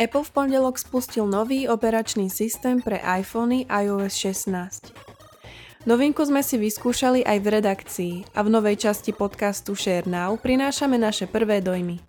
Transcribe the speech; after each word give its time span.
Apple 0.00 0.24
v 0.24 0.32
pondelok 0.32 0.80
spustil 0.80 1.28
nový 1.28 1.68
operačný 1.68 2.32
systém 2.32 2.80
pre 2.80 3.04
iPhony 3.04 3.68
iOS 3.68 4.16
16. 4.48 4.96
Novinku 5.84 6.24
sme 6.24 6.40
si 6.40 6.56
vyskúšali 6.56 7.20
aj 7.20 7.38
v 7.44 7.46
redakcii 7.60 8.14
a 8.32 8.40
v 8.40 8.48
novej 8.48 8.80
časti 8.80 9.12
podcastu 9.12 9.76
Share 9.76 10.08
Now 10.08 10.40
prinášame 10.40 10.96
naše 10.96 11.28
prvé 11.28 11.60
dojmy. 11.60 12.00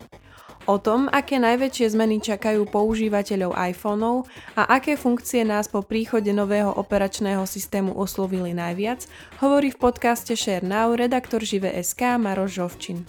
O 0.72 0.80
tom, 0.80 1.12
aké 1.12 1.36
najväčšie 1.36 1.92
zmeny 1.92 2.24
čakajú 2.24 2.64
používateľov 2.72 3.60
iPhoneov 3.60 4.24
a 4.56 4.72
aké 4.72 4.96
funkcie 4.96 5.44
nás 5.44 5.68
po 5.68 5.84
príchode 5.84 6.32
nového 6.32 6.72
operačného 6.72 7.44
systému 7.44 7.92
oslovili 7.92 8.56
najviac, 8.56 9.04
hovorí 9.44 9.68
v 9.68 9.82
podcaste 9.84 10.32
Share 10.40 10.64
Now 10.64 10.96
redaktor 10.96 11.44
Žive.sk 11.44 12.16
Maroš 12.16 12.56
Žovčin. 12.56 13.04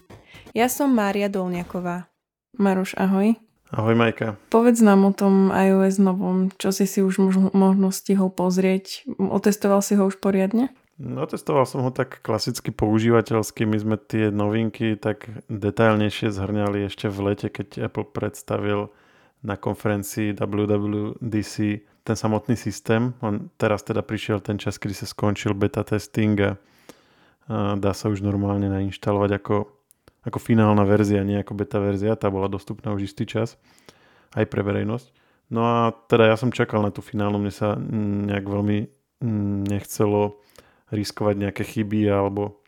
Ja 0.59 0.67
som 0.67 0.91
Mária 0.91 1.31
Dolňaková. 1.31 2.11
Maroš, 2.59 2.99
ahoj. 2.99 3.52
Ahoj 3.73 3.97
Majka. 3.97 4.37
Povedz 4.53 4.85
nám 4.85 5.09
o 5.09 5.13
tom 5.17 5.49
iOS 5.49 5.97
novom, 5.97 6.53
čo 6.61 6.77
si 6.77 6.85
si 6.85 7.01
už 7.01 7.17
možno 7.57 7.89
stihol 7.89 8.29
pozrieť. 8.29 9.09
Otestoval 9.17 9.81
si 9.81 9.97
ho 9.97 10.05
už 10.05 10.21
poriadne? 10.21 10.69
No, 11.01 11.25
testoval 11.25 11.65
som 11.65 11.81
ho 11.81 11.89
tak 11.89 12.21
klasicky 12.21 12.69
používateľsky. 12.69 13.65
My 13.65 13.81
sme 13.81 13.97
tie 13.97 14.29
novinky 14.29 15.01
tak 15.01 15.25
detailnejšie 15.49 16.29
zhrňali 16.29 16.85
ešte 16.85 17.09
v 17.09 17.19
lete, 17.33 17.49
keď 17.49 17.89
Apple 17.89 18.13
predstavil 18.13 18.93
na 19.41 19.57
konferencii 19.57 20.37
WWDC 20.37 21.55
ten 22.05 22.17
samotný 22.17 22.61
systém. 22.61 23.17
On 23.25 23.49
teraz 23.57 23.89
teda 23.89 24.05
prišiel 24.05 24.45
ten 24.45 24.61
čas, 24.61 24.77
kedy 24.77 24.93
sa 24.93 25.09
skončil 25.09 25.57
beta 25.57 25.81
testing 25.81 26.37
a 26.39 26.61
dá 27.81 27.93
sa 27.97 28.13
už 28.13 28.21
normálne 28.21 28.69
nainštalovať 28.69 29.31
ako 29.41 29.55
ako 30.23 30.39
finálna 30.39 30.87
verzia, 30.87 31.27
nie 31.27 31.39
ako 31.43 31.59
beta 31.59 31.79
verzia, 31.83 32.19
tá 32.19 32.31
bola 32.31 32.47
dostupná 32.47 32.95
už 32.95 33.11
istý 33.11 33.27
čas 33.27 33.59
aj 34.33 34.47
pre 34.49 34.63
verejnosť. 34.63 35.07
No 35.53 35.61
a 35.67 35.93
teda 36.09 36.33
ja 36.33 36.37
som 36.41 36.55
čakal 36.55 36.81
na 36.81 36.95
tú 36.95 37.05
finálnu, 37.05 37.37
mne 37.37 37.53
sa 37.53 37.77
nejak 37.77 38.47
veľmi 38.47 38.89
nechcelo 39.69 40.41
riskovať 40.89 41.35
nejaké 41.37 41.63
chyby 41.67 42.09
alebo 42.09 42.63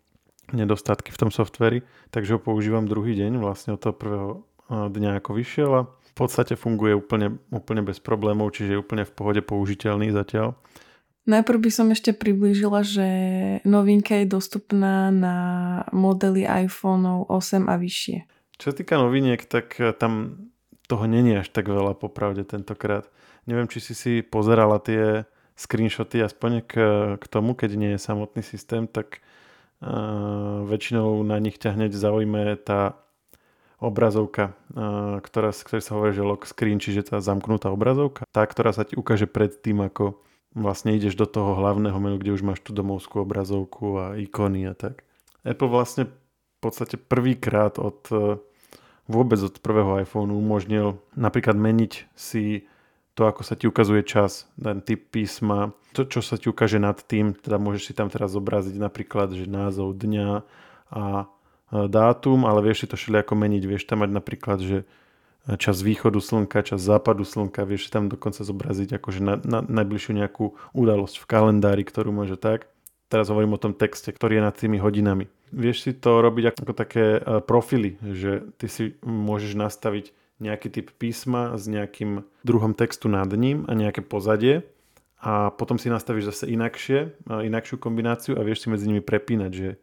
nedostatky 0.53 1.09
v 1.09 1.21
tom 1.21 1.31
softveri, 1.33 1.81
takže 2.13 2.37
ho 2.37 2.41
používam 2.41 2.85
druhý 2.85 3.17
deň, 3.17 3.41
vlastne 3.41 3.75
od 3.75 3.81
toho 3.81 3.97
prvého 3.97 4.31
dňa 4.69 5.25
ako 5.25 5.31
vyšiel 5.37 5.71
a 5.73 5.89
v 5.89 6.13
podstate 6.13 6.55
funguje 6.55 6.95
úplne, 6.95 7.41
úplne 7.51 7.83
bez 7.83 7.99
problémov, 7.99 8.53
čiže 8.55 8.77
je 8.77 8.83
úplne 8.83 9.05
v 9.09 9.13
pohode 9.17 9.41
použiteľný 9.41 10.13
zatiaľ. 10.13 10.55
Najprv 11.25 11.59
by 11.65 11.71
som 11.73 11.89
ešte 11.89 12.13
priblížila, 12.13 12.85
že 12.85 13.09
novinka 13.65 14.21
je 14.21 14.29
dostupná 14.29 15.09
na 15.09 15.37
modely 15.89 16.45
iPhone 16.45 17.25
8 17.29 17.65
a 17.65 17.75
vyššie. 17.81 18.29
Čo 18.61 18.71
sa 18.71 18.75
týka 18.77 19.01
noviniek, 19.01 19.41
tak 19.41 19.81
eh, 19.81 19.97
tam 19.97 20.45
toho 20.85 21.09
není 21.09 21.33
až 21.33 21.49
tak 21.49 21.73
veľa 21.73 21.97
popravde 21.97 22.45
tentokrát. 22.45 23.09
Neviem, 23.49 23.69
či 23.73 23.81
si 23.81 23.95
si 23.97 24.13
pozerala 24.21 24.77
tie 24.81 25.25
screenshoty 25.57 26.21
aspoň 26.21 26.53
k, 26.67 26.73
k 27.17 27.25
tomu, 27.33 27.57
keď 27.57 27.71
nie 27.77 27.91
je 27.97 28.05
samotný 28.05 28.43
systém, 28.43 28.85
tak 28.85 29.23
uh, 29.81 30.61
väčšinou 30.67 31.23
na 31.23 31.39
nich 31.39 31.57
ťa 31.57 31.79
hneď 31.79 31.95
zaujme 31.95 32.59
tá 32.61 32.99
obrazovka, 33.79 34.57
uh, 34.75 35.23
ktorá, 35.23 35.55
ktorá 35.55 35.81
sa 35.81 35.95
hovorí, 35.95 36.13
že 36.13 36.27
lock 36.27 36.49
screen, 36.49 36.83
čiže 36.83 37.15
tá 37.15 37.23
zamknutá 37.23 37.71
obrazovka. 37.71 38.27
Tá, 38.35 38.43
ktorá 38.45 38.75
sa 38.75 38.83
ti 38.83 38.99
ukáže 38.99 39.31
pred 39.31 39.55
tým, 39.63 39.87
ako 39.87 40.19
vlastne 40.55 40.95
ideš 40.95 41.19
do 41.19 41.27
toho 41.27 41.59
hlavného 41.59 41.99
menu, 41.99 42.17
kde 42.17 42.35
už 42.35 42.47
máš 42.47 42.63
tú 42.63 42.71
domovskú 42.71 43.27
obrazovku 43.27 43.99
a 43.99 44.07
ikony 44.17 44.71
a 44.71 44.75
tak. 44.75 45.03
Apple 45.43 45.69
vlastne 45.69 46.09
v 46.09 46.59
podstate 46.63 46.97
prvýkrát 46.97 47.77
od 47.77 48.01
e, 48.09 48.41
vôbec 49.11 49.37
od 49.43 49.61
prvého 49.61 50.01
iPhoneu 50.01 50.39
umožnil 50.41 50.97
napríklad 51.19 51.59
meniť 51.59 52.09
si 52.17 52.65
to, 53.15 53.29
ako 53.29 53.47
sa 53.47 53.55
ti 53.55 53.69
ukazuje 53.69 54.03
čas, 54.03 54.49
ten 54.59 54.83
typ 54.83 55.13
písma, 55.15 55.71
to, 55.95 56.03
čo 56.03 56.19
sa 56.19 56.35
ti 56.35 56.51
ukáže 56.51 56.83
nad 56.83 56.99
tým, 56.99 57.37
teda 57.39 57.63
môžeš 57.63 57.83
si 57.91 57.93
tam 57.95 58.11
teraz 58.11 58.35
zobraziť 58.35 58.75
napríklad, 58.75 59.31
že 59.37 59.47
názov 59.47 59.95
dňa 59.99 60.43
a 60.91 61.05
e, 61.23 61.27
dátum, 61.91 62.47
ale 62.47 62.63
vieš 62.63 62.87
si 62.87 62.91
to 62.91 62.97
všelijako 62.97 63.35
meniť, 63.37 63.63
vieš 63.67 63.85
tam 63.91 64.07
mať 64.07 64.11
napríklad, 64.11 64.59
že 64.63 64.79
čas 65.45 65.85
východu 65.85 66.17
slnka, 66.21 66.65
čas 66.65 66.81
západu 66.81 67.25
slnka, 67.29 67.69
vieš 67.69 67.93
tam 67.93 68.09
dokonca 68.09 68.41
zobraziť 68.41 68.97
akože 68.97 69.21
na, 69.21 69.35
na 69.45 69.61
najbližšiu 69.61 70.13
nejakú 70.17 70.57
udalosť 70.73 71.21
v 71.21 71.29
kalendári, 71.29 71.85
ktorú 71.85 72.17
môže 72.17 72.41
tak. 72.41 72.73
Teraz 73.13 73.29
hovorím 73.29 73.55
o 73.55 73.63
tom 73.63 73.77
texte, 73.77 74.09
ktorý 74.09 74.41
je 74.41 74.47
nad 74.49 74.57
tými 74.57 74.81
hodinami. 74.81 75.29
Vieš 75.53 75.77
si 75.87 75.93
to 75.93 76.25
robiť 76.25 76.57
ako 76.57 76.73
také 76.73 77.21
e, 77.21 77.45
profily, 77.45 78.01
že 78.01 78.49
ty 78.57 78.67
si 78.67 78.97
môžeš 79.05 79.55
nastaviť 79.55 80.17
nejaký 80.43 80.69
typ 80.73 80.91
písma 80.99 81.55
s 81.55 81.69
nejakým 81.71 82.27
druhom 82.43 82.75
textu 82.75 83.07
nad 83.07 83.29
ním 83.31 83.69
a 83.71 83.77
nejaké 83.77 84.03
pozadie 84.03 84.67
a 85.21 85.55
potom 85.55 85.79
si 85.79 85.93
nastavíš 85.93 86.33
zase 86.33 86.51
inakšie, 86.51 86.99
e, 87.29 87.47
inakšiu 87.53 87.77
kombináciu 87.77 88.41
a 88.41 88.43
vieš 88.43 88.65
si 88.65 88.73
medzi 88.73 88.89
nimi 88.89 89.05
prepínať, 89.05 89.53
že 89.53 89.77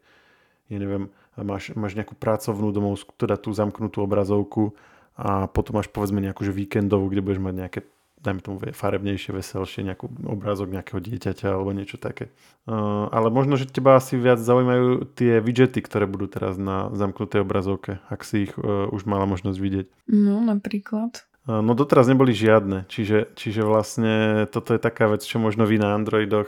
ja 0.68 0.76
neviem, 0.82 1.08
máš, 1.38 1.70
máš 1.78 1.94
nejakú 1.94 2.18
pracovnú 2.18 2.74
domovskú, 2.74 3.14
teda 3.16 3.38
tú 3.38 3.54
zamknutú 3.54 4.02
obrazovku 4.02 4.74
a 5.16 5.46
potom 5.48 5.80
máš 5.80 5.92
povedzme 5.92 6.20
nejakú 6.24 6.44
že 6.46 6.52
víkendovú, 6.54 7.12
kde 7.12 7.24
budeš 7.24 7.40
mať 7.42 7.54
nejaké 7.54 7.80
dajme 8.22 8.40
tomu 8.40 8.56
farebnejšie, 8.62 9.34
veselšie, 9.34 9.82
nejakú 9.82 10.06
obrázok 10.30 10.70
nejakého 10.70 11.02
dieťaťa 11.02 11.58
alebo 11.58 11.74
niečo 11.74 11.98
také. 11.98 12.30
Uh, 12.70 13.10
ale 13.10 13.34
možno, 13.34 13.58
že 13.58 13.66
teba 13.66 13.98
asi 13.98 14.14
viac 14.14 14.38
zaujímajú 14.38 15.10
tie 15.18 15.42
widgety, 15.42 15.82
ktoré 15.82 16.06
budú 16.06 16.30
teraz 16.30 16.54
na 16.54 16.86
zamknutej 16.94 17.42
obrazovke, 17.42 17.98
ak 18.06 18.22
si 18.22 18.46
ich 18.46 18.54
uh, 18.54 18.86
už 18.94 19.10
mala 19.10 19.26
možnosť 19.26 19.58
vidieť. 19.58 19.86
No, 20.14 20.38
napríklad. 20.38 21.26
Uh, 21.50 21.58
no 21.66 21.74
doteraz 21.74 22.06
neboli 22.06 22.30
žiadne, 22.30 22.86
čiže, 22.86 23.34
čiže 23.34 23.66
vlastne 23.66 24.46
toto 24.46 24.70
je 24.70 24.80
taká 24.80 25.10
vec, 25.10 25.26
čo 25.26 25.42
možno 25.42 25.66
vy 25.66 25.82
na 25.82 25.98
Androidoch 25.98 26.46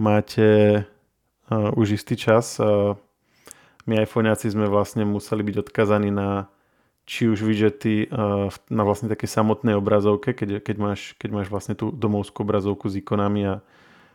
máte 0.00 0.80
uh, 1.52 1.68
už 1.76 2.00
istý 2.00 2.16
čas. 2.16 2.56
Uh, 2.56 2.96
my 3.84 4.00
iPhoneáci 4.00 4.48
sme 4.48 4.72
vlastne 4.72 5.04
museli 5.04 5.44
byť 5.44 5.68
odkazaní 5.68 6.08
na 6.08 6.48
či 7.04 7.28
už 7.28 7.44
widgety 7.44 8.08
uh, 8.08 8.48
na 8.72 8.82
vlastne 8.82 9.12
také 9.12 9.28
samotnej 9.28 9.76
obrazovke, 9.76 10.32
keď, 10.32 10.64
keď, 10.64 10.76
máš, 10.80 11.00
keď 11.20 11.30
máš 11.30 11.48
vlastne 11.52 11.76
tú 11.76 11.92
domovskú 11.92 12.44
obrazovku 12.44 12.88
s 12.88 12.96
ikonami 12.96 13.42
a 13.44 13.54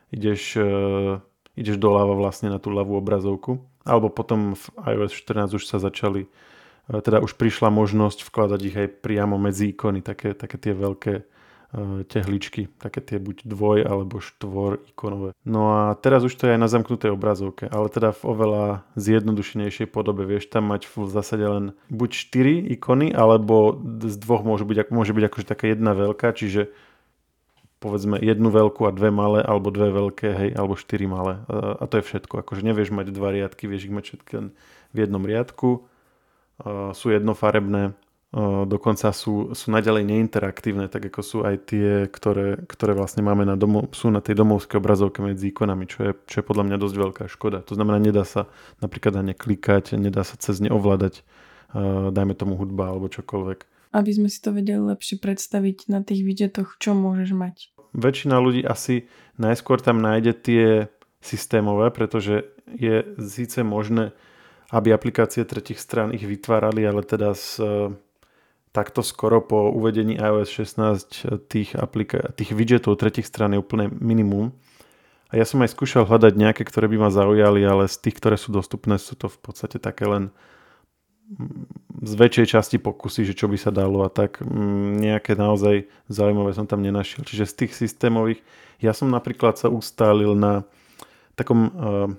ideš, 0.09 0.57
uh, 0.57 1.21
ideš 1.53 1.77
doľava 1.77 2.17
vlastne 2.17 2.49
na 2.49 2.57
tú 2.57 2.73
ľavú 2.73 2.97
obrazovku. 2.97 3.61
Alebo 3.85 4.09
potom 4.09 4.57
v 4.57 4.65
iOS 4.81 5.13
14 5.13 5.57
už 5.57 5.63
sa 5.69 5.77
začali, 5.77 6.25
uh, 6.25 6.99
teda 7.01 7.21
už 7.21 7.37
prišla 7.37 7.69
možnosť 7.69 8.25
vkladať 8.25 8.61
ich 8.65 8.75
aj 8.75 8.87
priamo 9.05 9.37
medzi 9.37 9.69
ikony, 9.71 10.01
také, 10.01 10.33
také 10.33 10.57
tie 10.57 10.73
veľké 10.73 11.13
Eh, 11.15 11.29
tehličky, 12.09 12.65
také 12.81 12.97
tie 12.97 13.21
buď 13.21 13.45
dvoj 13.45 13.85
alebo 13.85 14.17
štvor 14.17 14.81
ikonové. 14.89 15.37
No 15.45 15.69
a 15.77 15.93
teraz 15.93 16.25
už 16.25 16.33
to 16.33 16.49
je 16.49 16.57
aj 16.57 16.61
na 16.65 16.65
zamknutej 16.65 17.13
obrazovke, 17.13 17.69
ale 17.69 17.93
teda 17.93 18.09
v 18.17 18.21
oveľa 18.25 18.65
zjednodušenejšej 18.97 19.85
podobe. 19.93 20.25
Vieš 20.25 20.49
tam 20.49 20.73
mať 20.73 20.89
v 20.89 21.05
zásade 21.05 21.45
len 21.45 21.65
buď 21.93 22.09
4 22.09 22.73
ikony, 22.73 23.13
alebo 23.13 23.77
z 24.01 24.15
dvoch 24.17 24.41
môže 24.41 24.65
byť, 24.65 24.89
môže 24.89 25.13
byť 25.13 25.23
akože 25.29 25.45
taká 25.45 25.69
jedna 25.69 25.93
veľká, 25.93 26.33
čiže 26.33 26.73
povedzme 27.79 28.17
jednu 28.17 28.49
veľkú 28.49 28.89
a 28.89 28.91
dve 28.91 29.13
malé, 29.13 29.39
alebo 29.39 29.69
dve 29.69 29.93
veľké, 29.93 30.27
hej, 30.35 30.49
alebo 30.57 30.73
štyri 30.75 31.05
malé. 31.05 31.45
A 31.53 31.85
to 31.87 32.01
je 32.01 32.07
všetko. 32.11 32.43
Akože 32.43 32.65
nevieš 32.65 32.91
mať 32.91 33.13
dva 33.13 33.31
riadky, 33.31 33.69
vieš 33.69 33.87
ich 33.87 33.95
mať 33.95 34.03
všetky 34.09 34.31
len 34.35 34.47
v 34.91 34.97
jednom 35.05 35.23
riadku. 35.23 35.85
Eh, 36.59 36.91
sú 36.91 37.13
jednofarebné, 37.13 37.95
dokonca 38.65 39.09
sú, 39.09 39.57
sú 39.57 39.67
naďalej 39.73 40.05
neinteraktívne, 40.05 40.85
tak 40.85 41.09
ako 41.09 41.21
sú 41.25 41.37
aj 41.41 41.55
tie, 41.65 42.05
ktoré, 42.05 42.61
ktoré 42.69 42.93
vlastne 42.93 43.25
máme 43.25 43.41
na 43.41 43.57
domo, 43.57 43.89
sú 43.89 44.13
na 44.13 44.21
tej 44.21 44.37
domovskej 44.37 44.77
obrazovke 44.77 45.25
medzi 45.25 45.49
ikonami, 45.49 45.89
čo 45.89 45.99
je, 46.05 46.11
čo 46.29 46.35
je 46.41 46.45
podľa 46.45 46.69
mňa 46.69 46.77
dosť 46.77 46.95
veľká 46.95 47.23
škoda. 47.25 47.65
To 47.65 47.73
znamená, 47.73 47.97
nedá 47.97 48.21
sa 48.29 48.45
napríklad 48.85 49.17
na 49.17 49.23
ne 49.25 49.33
klikať, 49.33 49.97
nedá 49.97 50.21
sa 50.21 50.37
cez 50.37 50.61
ne 50.61 50.69
ovládať, 50.69 51.25
dajme 52.13 52.37
tomu 52.37 52.53
hudba 52.53 52.93
alebo 52.93 53.09
čokoľvek. 53.09 53.65
Aby 53.97 54.11
sme 54.13 54.29
si 54.29 54.37
to 54.37 54.53
vedeli 54.53 54.77
lepšie 54.77 55.17
predstaviť 55.17 55.89
na 55.89 56.05
tých 56.05 56.21
widgetoch, 56.21 56.77
čo 56.77 56.93
môžeš 56.93 57.33
mať. 57.33 57.73
Väčšina 57.97 58.37
ľudí 58.37 58.61
asi 58.61 59.09
najskôr 59.41 59.81
tam 59.81 60.05
nájde 60.05 60.37
tie 60.37 60.65
systémové, 61.17 61.89
pretože 61.89 62.45
je 62.69 63.01
síce 63.17 63.65
možné, 63.65 64.13
aby 64.69 64.93
aplikácie 64.93 65.41
tretich 65.41 65.81
strán 65.81 66.13
ich 66.13 66.21
vytvárali, 66.21 66.85
ale 66.85 67.01
teda 67.01 67.33
s 67.33 67.57
takto 68.69 69.01
skoro 69.01 69.41
po 69.41 69.73
uvedení 69.73 70.17
iOS 70.17 70.49
16 70.53 71.49
tých, 71.49 71.73
aplika- 71.73 72.29
tých 72.37 72.53
widgetov 72.53 73.01
tretich 73.01 73.25
strán 73.25 73.57
úplne 73.57 73.89
minimum. 73.89 74.53
A 75.29 75.37
ja 75.37 75.45
som 75.45 75.61
aj 75.61 75.73
skúšal 75.77 76.09
hľadať 76.09 76.33
nejaké, 76.37 76.65
ktoré 76.65 76.89
by 76.89 76.97
ma 77.05 77.09
zaujali, 77.13 77.61
ale 77.61 77.85
z 77.85 77.97
tých, 78.01 78.17
ktoré 78.17 78.37
sú 78.37 78.49
dostupné, 78.49 78.97
sú 78.97 79.13
to 79.13 79.29
v 79.29 79.37
podstate 79.37 79.77
také 79.77 80.09
len 80.09 80.33
z 82.01 82.13
väčšej 82.17 82.57
časti 82.57 82.77
pokusy, 82.81 83.21
že 83.21 83.37
čo 83.37 83.45
by 83.45 83.53
sa 83.53 83.69
dalo 83.69 84.01
a 84.01 84.09
tak 84.09 84.41
nejaké 84.97 85.37
naozaj 85.37 85.85
zaujímavé 86.09 86.57
som 86.57 86.65
tam 86.65 86.81
nenašiel. 86.81 87.21
Čiže 87.21 87.45
z 87.45 87.53
tých 87.53 87.73
systémových, 87.77 88.41
ja 88.81 88.97
som 88.97 89.13
napríklad 89.13 89.61
sa 89.61 89.69
ustálil 89.69 90.33
na 90.33 90.65
takom 91.37 91.69
uh, 91.69 92.09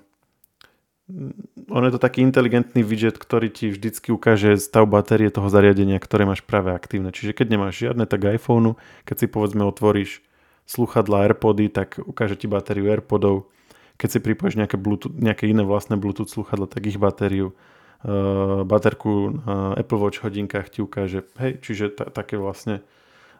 on 1.71 1.83
je 1.87 1.93
to 1.95 2.01
taký 2.03 2.23
inteligentný 2.23 2.83
widget, 2.83 3.19
ktorý 3.19 3.51
ti 3.51 3.71
vždycky 3.71 4.11
ukáže 4.11 4.59
stav 4.59 4.87
batérie 4.91 5.31
toho 5.31 5.47
zariadenia, 5.47 6.03
ktoré 6.03 6.27
máš 6.27 6.43
práve 6.43 6.75
aktívne. 6.75 7.15
Čiže 7.15 7.35
keď 7.35 7.47
nemáš 7.55 7.75
žiadne, 7.79 8.05
tak 8.07 8.27
iPhoneu, 8.27 8.79
keď 9.07 9.17
si 9.23 9.27
povedzme 9.31 9.63
otvoríš 9.67 10.23
sluchadla 10.67 11.27
AirPody, 11.27 11.71
tak 11.71 11.99
ukáže 11.99 12.39
ti 12.39 12.47
batériu 12.47 12.91
AirPodov. 12.91 13.51
Keď 13.99 14.09
si 14.09 14.19
pripojíš 14.23 14.57
nejaké, 14.57 14.77
nejaké 15.19 15.45
iné 15.51 15.67
vlastné 15.67 15.99
Bluetooth 15.99 16.31
sluchadla, 16.31 16.71
tak 16.71 16.87
ich 16.87 16.97
batériu. 16.97 17.53
Uh, 18.01 18.65
baterku 18.65 19.45
na 19.45 19.77
Apple 19.77 20.01
Watch 20.01 20.25
hodinkách 20.25 20.73
ti 20.73 20.81
ukáže. 20.81 21.21
Hej, 21.37 21.61
čiže 21.61 21.93
ta, 21.93 22.09
také 22.09 22.41
vlastne 22.41 22.81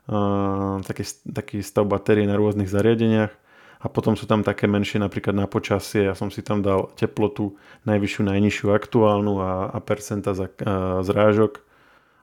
uh, 0.05 0.85
taký, 0.85 1.09
taký 1.25 1.65
stav 1.65 1.89
batérie 1.89 2.29
na 2.29 2.37
rôznych 2.37 2.69
zariadeniach 2.69 3.33
a 3.81 3.87
potom 3.89 4.13
sú 4.13 4.29
tam 4.29 4.45
také 4.45 4.69
menšie 4.69 5.01
napríklad 5.01 5.33
na 5.33 5.49
počasie, 5.49 6.05
ja 6.05 6.13
som 6.13 6.29
si 6.29 6.45
tam 6.45 6.61
dal 6.61 6.93
teplotu 7.01 7.57
najvyššiu, 7.89 8.23
najnižšiu 8.29 8.67
aktuálnu 8.77 9.41
a, 9.41 9.73
a 9.73 9.79
percenta 9.81 10.37
za, 10.37 10.53
a, 10.61 11.01
zrážok, 11.01 11.65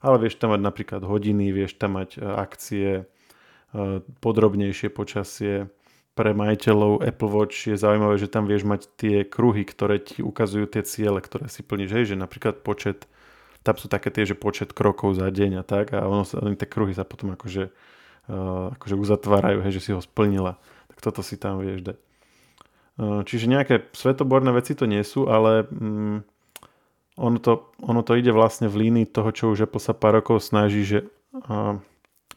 ale 0.05 0.15
vieš 0.21 0.37
tam 0.37 0.53
mať 0.53 0.61
napríklad 0.61 1.01
hodiny, 1.01 1.49
vieš 1.49 1.73
tam 1.81 1.97
mať 1.97 2.21
a, 2.21 2.45
akcie, 2.45 3.09
a, 3.73 4.05
podrobnejšie 4.21 4.93
počasie. 4.93 5.73
Pre 6.13 6.33
majiteľov 6.33 7.05
Apple 7.05 7.29
Watch 7.29 7.69
je 7.69 7.77
zaujímavé, 7.77 8.17
že 8.21 8.29
tam 8.29 8.49
vieš 8.49 8.65
mať 8.65 8.89
tie 8.97 9.17
kruhy, 9.25 9.65
ktoré 9.65 10.01
ti 10.01 10.21
ukazujú 10.21 10.65
tie 10.65 10.81
ciele, 10.81 11.21
ktoré 11.21 11.45
si 11.45 11.61
plníš. 11.61 11.93
Hej, 11.93 12.05
že 12.13 12.15
napríklad 12.17 12.61
počet, 12.65 13.05
tam 13.61 13.77
sú 13.77 13.85
také 13.85 14.09
tie, 14.09 14.25
že 14.25 14.33
počet 14.33 14.73
krokov 14.73 15.17
za 15.17 15.29
deň 15.29 15.61
a 15.61 15.63
tak 15.65 15.93
a 15.93 16.05
ono 16.09 16.25
sa, 16.25 16.41
tie 16.41 16.69
kruhy 16.69 16.97
sa 16.97 17.05
potom 17.05 17.37
akože, 17.37 17.69
uh, 18.33 18.73
akože 18.73 18.95
uzatvárajú, 18.97 19.61
hej, 19.61 19.73
že 19.77 19.81
si 19.85 19.91
ho 19.93 20.01
splnila 20.01 20.57
tak 20.97 21.13
toto 21.13 21.21
si 21.21 21.37
tam 21.37 21.61
vieš 21.61 21.85
dať. 21.85 21.97
Čiže 22.97 23.45
nejaké 23.45 23.93
svetoborné 23.93 24.49
veci 24.57 24.73
to 24.73 24.89
nie 24.89 25.05
sú, 25.05 25.29
ale 25.29 25.69
mm, 25.69 26.25
ono, 27.21 27.37
to, 27.37 27.69
ono 27.85 28.01
to 28.01 28.17
ide 28.17 28.33
vlastne 28.33 28.65
v 28.65 28.89
línii 28.89 29.05
toho, 29.05 29.29
čo 29.29 29.53
už 29.53 29.69
Apple 29.69 29.77
sa 29.77 29.93
pár 29.93 30.17
rokov 30.17 30.41
snaží, 30.41 30.81
že 30.81 31.05
uh, 31.05 31.77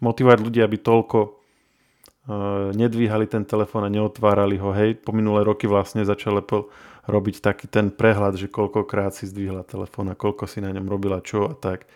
motivovať 0.05 0.39
ľudí, 0.45 0.61
aby 0.61 0.77
toľko 0.77 1.19
uh, 1.25 2.77
nedvíhali 2.77 3.25
ten 3.25 3.49
telefón 3.49 3.89
a 3.89 3.93
neotvárali 3.93 4.61
ho. 4.61 4.69
Hej, 4.77 5.01
po 5.01 5.17
minulé 5.17 5.49
roky 5.49 5.65
vlastne 5.65 6.05
začal 6.05 6.45
Apple 6.45 6.69
robiť 7.09 7.41
taký 7.41 7.65
ten 7.65 7.89
prehľad, 7.89 8.37
že 8.37 8.53
koľkokrát 8.53 9.17
si 9.17 9.25
zdvihla 9.25 9.65
telefón 9.65 10.13
a 10.13 10.19
koľko 10.19 10.45
si 10.45 10.61
na 10.61 10.77
ňom 10.77 10.85
robila 10.93 11.25
čo 11.25 11.49
a 11.49 11.57
tak. 11.57 11.89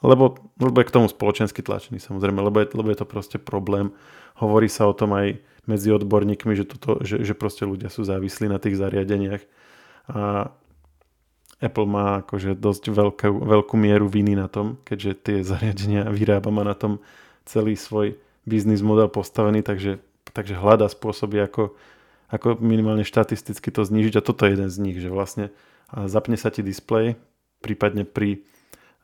Lebo, 0.00 0.40
lebo 0.56 0.80
je 0.80 0.88
k 0.88 0.96
tomu 0.96 1.12
spoločensky 1.12 1.60
tlačený 1.60 2.00
samozrejme, 2.00 2.40
lebo 2.40 2.64
je, 2.64 2.72
lebo 2.72 2.88
je 2.88 2.98
to 3.04 3.04
proste 3.04 3.36
problém. 3.36 3.92
Hovorí 4.40 4.72
sa 4.72 4.88
o 4.88 4.96
tom 4.96 5.12
aj 5.12 5.36
medzi 5.70 5.94
odborníkmi, 5.94 6.58
že, 6.58 6.66
toto, 6.66 6.98
že, 7.06 7.22
že 7.22 7.34
proste 7.38 7.62
ľudia 7.62 7.86
sú 7.86 8.02
závislí 8.02 8.50
na 8.50 8.58
tých 8.58 8.74
zariadeniach. 8.74 9.42
A 10.10 10.50
Apple 11.62 11.86
má 11.86 12.26
akože 12.26 12.58
dosť 12.58 12.90
veľkú, 12.90 13.46
veľkú 13.46 13.74
mieru 13.78 14.10
viny 14.10 14.34
na 14.34 14.50
tom, 14.50 14.82
keďže 14.82 15.12
tie 15.22 15.36
zariadenia 15.46 16.08
vyrába, 16.10 16.50
má 16.50 16.66
na 16.66 16.74
tom 16.74 16.98
celý 17.44 17.78
svoj 17.78 18.18
biznis 18.48 18.82
model 18.82 19.12
postavený, 19.12 19.62
takže, 19.62 20.00
takže 20.32 20.56
hľada 20.56 20.88
spôsoby, 20.88 21.44
ako, 21.44 21.76
ako 22.32 22.58
minimálne 22.58 23.04
štatisticky 23.04 23.68
to 23.70 23.84
znížiť 23.84 24.18
a 24.18 24.24
toto 24.24 24.48
je 24.48 24.56
jeden 24.56 24.72
z 24.72 24.78
nich, 24.80 24.96
že 24.98 25.12
vlastne 25.12 25.52
zapne 25.92 26.40
sa 26.40 26.48
ti 26.48 26.64
displej, 26.64 27.20
prípadne 27.60 28.08
pri 28.08 28.40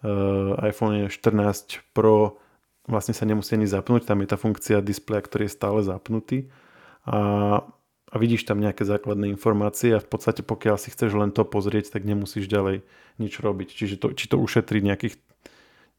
uh, 0.01 0.57
iPhone 0.65 1.13
14 1.13 1.93
Pro 1.93 2.41
vlastne 2.87 3.15
sa 3.15 3.27
nemusí 3.27 3.55
ani 3.55 3.67
zapnúť, 3.67 4.07
tam 4.07 4.23
je 4.23 4.29
tá 4.31 4.39
funkcia 4.39 4.83
displeja, 4.83 5.23
ktorý 5.23 5.51
je 5.51 5.57
stále 5.59 5.79
zapnutý 5.83 6.51
a, 7.07 7.19
a 8.11 8.15
vidíš 8.19 8.47
tam 8.47 8.59
nejaké 8.59 8.83
základné 8.83 9.31
informácie 9.31 9.95
a 9.95 10.03
v 10.03 10.09
podstate 10.11 10.43
pokiaľ 10.43 10.79
si 10.79 10.91
chceš 10.91 11.15
len 11.15 11.31
to 11.31 11.47
pozrieť, 11.47 11.95
tak 11.95 12.07
nemusíš 12.07 12.51
ďalej 12.51 12.87
nič 13.23 13.33
robiť. 13.39 13.69
Čiže 13.75 13.97
to, 13.99 14.07
či 14.15 14.27
to 14.27 14.39
ušetrí 14.39 14.83
nejakých 14.83 15.19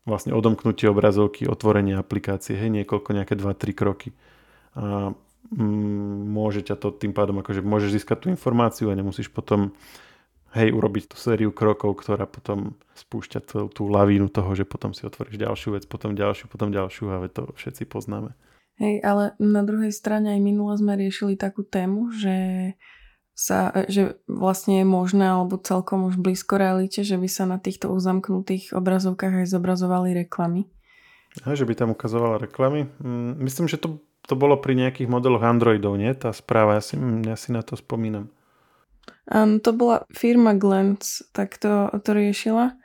vlastne 0.08 0.32
odomknutie 0.32 0.88
obrazovky, 0.88 1.44
otvorenie 1.48 2.00
aplikácie, 2.00 2.56
hej, 2.56 2.72
niekoľko, 2.72 3.10
nejaké 3.12 3.36
2-3 3.36 3.76
kroky. 3.76 4.10
A 4.80 5.12
mm, 5.52 6.32
môže 6.32 6.64
ťa 6.64 6.80
to 6.80 6.96
tým 6.96 7.12
pádom, 7.12 7.44
akože 7.44 7.60
môžeš 7.60 8.00
získať 8.00 8.18
tú 8.24 8.28
informáciu 8.32 8.88
a 8.88 8.96
nemusíš 8.96 9.28
potom 9.28 9.76
hej, 10.56 10.72
urobiť 10.72 11.12
tú 11.12 11.16
sériu 11.20 11.52
krokov, 11.52 12.00
ktorá 12.00 12.30
potom 12.30 12.78
spúšťa 12.96 13.40
tú, 13.44 13.68
tú 13.68 13.90
lavínu 13.92 14.32
toho, 14.32 14.54
že 14.56 14.64
potom 14.64 14.96
si 14.96 15.04
otvoríš 15.04 15.36
ďalšiu 15.36 15.76
vec, 15.76 15.84
potom 15.90 16.16
ďalšiu, 16.16 16.48
potom 16.48 16.72
ďalšiu 16.72 17.04
a 17.12 17.28
to 17.28 17.52
všetci 17.58 17.84
poznáme. 17.90 18.32
Hej, 18.78 19.02
ale 19.02 19.34
na 19.42 19.66
druhej 19.66 19.90
strane 19.90 20.38
aj 20.38 20.42
minule 20.42 20.78
sme 20.78 20.94
riešili 20.94 21.34
takú 21.34 21.66
tému, 21.66 22.14
že 22.14 22.38
sa, 23.38 23.70
že 23.86 24.18
vlastne 24.26 24.82
je 24.82 24.86
možné 24.86 25.30
alebo 25.30 25.62
celkom 25.62 26.10
už 26.10 26.18
blízko 26.18 26.58
realite, 26.58 27.06
že 27.06 27.22
by 27.22 27.30
sa 27.30 27.46
na 27.46 27.62
týchto 27.62 27.94
uzamknutých 27.94 28.74
obrazovkách 28.74 29.46
aj 29.46 29.48
zobrazovali 29.54 30.26
reklamy. 30.26 30.66
A 31.46 31.54
že 31.54 31.70
by 31.70 31.78
tam 31.78 31.94
ukazovala 31.94 32.42
reklamy? 32.42 32.90
Mm, 32.98 33.46
myslím, 33.46 33.70
že 33.70 33.78
to, 33.78 34.02
to 34.26 34.34
bolo 34.34 34.58
pri 34.58 34.74
nejakých 34.74 35.06
modeloch 35.06 35.46
Androidov, 35.46 36.02
nie? 36.02 36.10
Tá 36.18 36.34
správa, 36.34 36.82
ja 36.82 36.84
si, 36.86 36.98
ja 36.98 37.38
si 37.38 37.54
na 37.54 37.62
to 37.62 37.78
spomínam. 37.78 38.34
Um, 39.28 39.60
to 39.60 39.76
bola 39.76 40.08
firma 40.16 40.56
Glance, 40.56 41.24
tak 41.36 41.60
to, 41.60 41.92
to 42.00 42.10
riešila, 42.16 42.80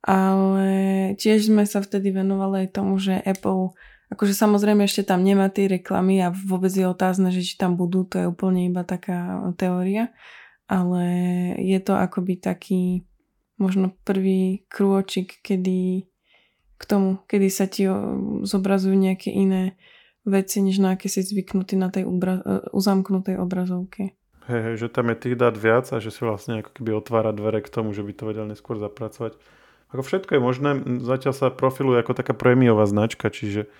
ale 0.00 0.68
tiež 1.20 1.52
sme 1.52 1.68
sa 1.68 1.84
vtedy 1.84 2.08
venovali 2.12 2.64
aj 2.64 2.68
tomu, 2.72 2.96
že 2.96 3.20
Apple, 3.20 3.76
akože 4.08 4.32
samozrejme 4.32 4.84
ešte 4.88 5.04
tam 5.04 5.20
nemá 5.20 5.52
tie 5.52 5.68
reklamy 5.68 6.24
a 6.24 6.32
vôbec 6.32 6.72
je 6.72 6.88
otázne, 6.88 7.28
že 7.32 7.44
či 7.44 7.60
tam 7.60 7.76
budú, 7.76 8.08
to 8.08 8.16
je 8.20 8.26
úplne 8.28 8.64
iba 8.68 8.80
taká 8.84 9.44
teória, 9.60 10.12
ale 10.64 11.04
je 11.60 11.78
to 11.84 11.92
akoby 11.96 12.40
taký 12.40 13.04
možno 13.60 13.92
prvý 14.04 14.64
krôčik, 14.72 15.40
kedy 15.44 16.08
k 16.74 16.82
tomu, 16.84 17.22
kedy 17.28 17.48
sa 17.52 17.68
ti 17.68 17.86
zobrazujú 18.44 18.96
nejaké 18.96 19.30
iné 19.30 19.78
veci, 20.24 20.64
než 20.64 20.80
na 20.80 20.96
aké 20.96 21.12
si 21.12 21.20
zvyknutý 21.20 21.76
na 21.76 21.92
tej 21.92 22.08
ubra- 22.08 22.42
uzamknutej 22.72 23.36
obrazovke. 23.38 24.16
Hej, 24.44 24.60
hej, 24.60 24.74
že 24.76 24.88
tam 24.92 25.08
je 25.08 25.16
tých 25.16 25.36
dát 25.40 25.56
viac 25.56 25.88
a 25.88 26.04
že 26.04 26.12
si 26.12 26.20
vlastne 26.20 26.60
ako 26.60 26.70
keby 26.76 26.90
otvára 26.92 27.32
dvere 27.32 27.64
k 27.64 27.72
tomu, 27.72 27.96
že 27.96 28.04
by 28.04 28.12
to 28.12 28.28
vedel 28.28 28.44
neskôr 28.44 28.76
zapracovať. 28.76 29.40
Ako 29.96 30.02
všetko 30.04 30.36
je 30.36 30.40
možné, 30.42 30.70
zatiaľ 31.00 31.32
sa 31.32 31.46
profiluje 31.48 32.02
ako 32.04 32.12
taká 32.12 32.36
prémiová 32.36 32.84
značka, 32.84 33.32
čiže 33.32 33.70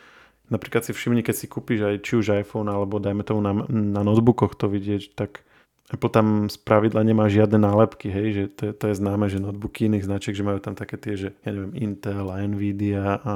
napríklad 0.48 0.88
si 0.88 0.96
všimni, 0.96 1.20
keď 1.20 1.34
si 1.36 1.46
kúpiš 1.50 1.84
aj 1.84 1.96
či 2.00 2.12
už 2.16 2.40
iPhone 2.40 2.72
alebo 2.72 2.96
dajme 2.96 3.26
tomu 3.26 3.44
na, 3.44 3.52
na 3.68 4.00
notebookoch 4.00 4.56
to 4.56 4.70
vidieť, 4.70 5.12
tak 5.12 5.44
Apple 5.92 6.08
tam 6.08 6.48
z 6.48 6.56
pravidla 6.56 7.04
nemá 7.04 7.28
žiadne 7.28 7.60
nálepky, 7.60 8.08
hej, 8.08 8.28
že 8.32 8.44
to, 8.56 8.62
to 8.72 8.84
je 8.88 8.94
známe, 8.96 9.28
že 9.28 9.36
notebooky 9.36 9.84
iných 9.84 10.08
značiek, 10.08 10.32
že 10.32 10.46
majú 10.46 10.64
tam 10.64 10.72
také 10.72 10.96
tie, 10.96 11.12
že 11.12 11.28
ja 11.44 11.50
neviem, 11.52 11.76
Intel 11.76 12.24
a 12.32 12.40
Nvidia 12.40 13.20
a, 13.20 13.34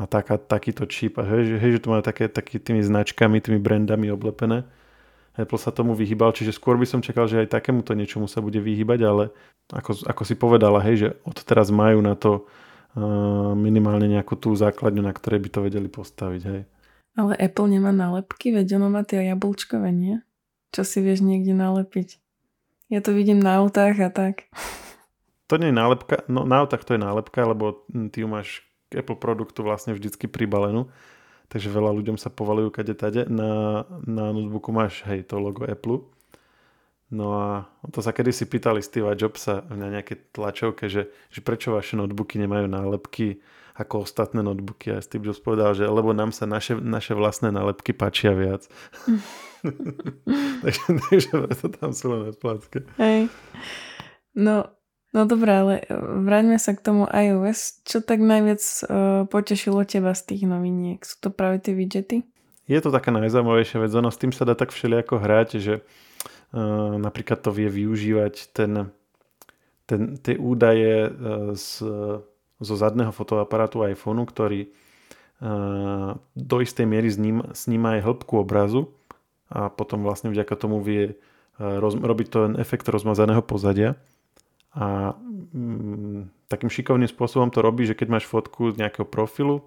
a 0.00 0.02
taká, 0.08 0.40
takýto 0.40 0.88
čip 0.88 1.20
a 1.20 1.28
hej, 1.28 1.44
že, 1.44 1.56
hej, 1.60 1.70
že 1.76 1.82
to 1.84 1.92
majú 1.92 2.00
také, 2.00 2.24
také 2.32 2.56
tými 2.56 2.80
značkami, 2.80 3.44
tými 3.44 3.60
brandami 3.60 4.08
oblepené. 4.08 4.64
Apple 5.38 5.60
sa 5.62 5.70
tomu 5.70 5.94
vyhýbal, 5.94 6.34
čiže 6.34 6.50
skôr 6.50 6.74
by 6.74 6.82
som 6.82 6.98
čakal, 6.98 7.30
že 7.30 7.46
aj 7.46 7.54
takémuto 7.54 7.94
niečomu 7.94 8.26
sa 8.26 8.42
bude 8.42 8.58
vyhýbať, 8.58 9.00
ale 9.06 9.24
ako, 9.70 10.02
ako 10.02 10.22
si 10.26 10.34
povedala, 10.34 10.82
hej, 10.82 10.96
že 10.98 11.08
odteraz 11.22 11.70
majú 11.70 12.02
na 12.02 12.18
to 12.18 12.42
uh, 12.42 13.54
minimálne 13.54 14.10
nejakú 14.10 14.34
tú 14.34 14.50
základňu, 14.58 15.06
na 15.06 15.14
ktorej 15.14 15.38
by 15.46 15.48
to 15.54 15.60
vedeli 15.62 15.86
postaviť, 15.86 16.42
hej. 16.42 16.60
Ale 17.14 17.32
Apple 17.38 17.70
nemá 17.70 17.94
nálepky, 17.94 18.50
veď 18.50 18.82
ono 18.82 18.90
má 18.90 19.06
tie 19.06 19.30
jablčkové, 19.30 19.94
nie? 19.94 20.18
Čo 20.74 20.82
si 20.82 20.98
vieš 20.98 21.22
niekde 21.22 21.54
nalepiť. 21.54 22.18
Ja 22.90 22.98
to 22.98 23.14
vidím 23.14 23.38
na 23.38 23.62
autách 23.62 23.94
a 24.02 24.10
tak. 24.10 24.50
To 25.48 25.56
nie 25.56 25.70
je 25.70 25.76
nálepka, 25.80 26.26
no 26.26 26.44
na 26.44 26.60
autách 26.60 26.82
to 26.84 26.98
je 26.98 27.00
nálepka, 27.00 27.40
lebo 27.46 27.86
ty 28.12 28.26
máš 28.26 28.66
Apple 28.92 29.16
produktu 29.16 29.62
vlastne 29.62 29.94
vždycky 29.94 30.28
pribalenú 30.28 30.90
takže 31.48 31.68
veľa 31.72 31.92
ľuďom 31.96 32.16
sa 32.16 32.32
povalujú 32.32 32.72
kade 32.72 32.94
tade. 32.96 33.28
Na, 33.28 33.84
na 34.04 34.32
notebooku 34.32 34.72
máš, 34.72 35.04
hej, 35.08 35.26
to 35.28 35.40
logo 35.40 35.64
Apple. 35.68 36.04
No 37.08 37.40
a 37.40 37.48
to 37.88 38.04
sa 38.04 38.12
kedy 38.12 38.36
si 38.36 38.44
pýtali 38.44 38.84
Steve 38.84 39.08
Jobsa 39.16 39.64
na 39.72 39.88
nejaké 39.88 40.28
tlačovke, 40.36 40.92
že, 40.92 41.08
že 41.32 41.40
prečo 41.40 41.72
vaše 41.72 41.96
notebooky 41.96 42.36
nemajú 42.36 42.68
nálepky 42.68 43.40
ako 43.72 44.04
ostatné 44.04 44.44
notebooky. 44.44 44.92
A 44.92 45.00
Steve 45.00 45.24
Jobs 45.24 45.40
povedal, 45.40 45.72
že 45.72 45.88
lebo 45.88 46.12
nám 46.12 46.36
sa 46.36 46.44
naše, 46.44 46.76
naše 46.76 47.16
vlastné 47.16 47.48
nálepky 47.48 47.96
páčia 47.96 48.36
viac. 48.36 48.68
takže, 50.62 50.82
takže 51.10 51.28
to 51.58 51.68
tam 51.68 51.90
sú 51.90 52.14
len 52.14 52.30
Hej. 52.98 53.20
No, 54.38 54.70
No 55.08 55.24
dobré, 55.24 55.52
ale 55.56 55.74
e, 55.80 55.84
vráťme 55.96 56.60
sa 56.60 56.76
k 56.76 56.84
tomu 56.84 57.08
iOS. 57.08 57.80
Čo 57.88 58.04
tak 58.04 58.20
najviac 58.20 58.60
uh, 58.60 59.24
potešilo 59.24 59.80
teba 59.88 60.12
z 60.12 60.34
tých 60.34 60.44
noviniek? 60.44 61.00
Sú 61.00 61.16
to 61.24 61.28
práve 61.32 61.64
tie 61.64 61.72
widgety? 61.72 62.28
Je 62.68 62.76
to 62.84 62.92
taká 62.92 63.08
najzaujímavejšia 63.16 63.80
vec. 63.80 63.92
Ono 63.96 64.12
s 64.12 64.20
tým 64.20 64.36
sa 64.36 64.44
dá 64.44 64.52
tak 64.52 64.68
všelijako 64.68 65.16
hrať, 65.16 65.48
že 65.64 65.74
uh, 65.80 67.00
napríklad 67.00 67.40
to 67.40 67.48
vie 67.48 67.72
využívať 67.72 68.52
ten, 68.52 68.92
ten, 69.88 70.20
tie 70.20 70.36
údaje 70.36 71.08
z, 71.56 71.64
zo 72.60 72.74
zadného 72.76 73.08
fotoaparátu 73.08 73.88
iPhoneu, 73.88 74.28
ktorý 74.28 74.68
uh, 74.68 76.20
do 76.36 76.56
istej 76.60 76.84
miery 76.84 77.08
sníma, 77.08 77.56
sníma 77.56 77.96
aj 77.96 78.04
hĺbku 78.04 78.44
obrazu 78.44 78.92
a 79.48 79.72
potom 79.72 80.04
vlastne 80.04 80.28
vďaka 80.28 80.52
tomu 80.60 80.84
vie 80.84 81.16
roz, 81.56 81.96
robiť 81.96 82.26
ten 82.28 82.52
efekt 82.60 82.84
rozmazaného 82.84 83.40
pozadia. 83.40 83.96
A 84.76 85.16
mm, 85.16 86.48
takým 86.48 86.68
šikovným 86.68 87.08
spôsobom 87.08 87.48
to 87.48 87.64
robí, 87.64 87.88
že 87.88 87.96
keď 87.96 88.08
máš 88.20 88.24
fotku 88.28 88.72
z 88.72 88.84
nejakého 88.84 89.08
profilu, 89.08 89.64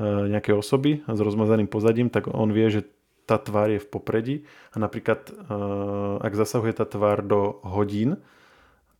e, 0.00 0.28
nejakej 0.32 0.56
osoby 0.56 1.04
s 1.04 1.18
rozmazaným 1.20 1.68
pozadím, 1.68 2.08
tak 2.08 2.32
on 2.32 2.48
vie, 2.48 2.68
že 2.72 2.88
tá 3.28 3.36
tvár 3.36 3.70
je 3.70 3.80
v 3.80 3.88
popredí 3.88 4.36
a 4.72 4.80
napríklad 4.80 5.28
e, 5.28 5.32
ak 6.24 6.32
zasahuje 6.32 6.72
tá 6.80 6.88
tvár 6.88 7.20
do 7.20 7.60
hodín, 7.60 8.24